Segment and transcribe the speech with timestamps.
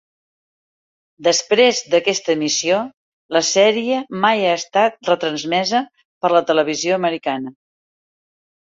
[1.27, 2.79] Després d'aquesta emissió,
[3.37, 5.87] la sèrie mai ha estat retransmesa
[6.25, 7.59] per la televisió americana.